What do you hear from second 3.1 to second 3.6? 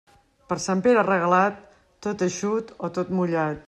mullat.